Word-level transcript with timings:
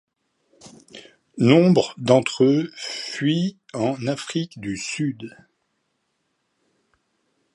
Nombre 1.37 1.93
d'entre 1.99 2.43
eux 2.43 2.71
fuient 2.73 3.55
en 3.75 4.07
Afrique 4.07 4.59
du 4.59 4.75
Sud. 4.75 5.37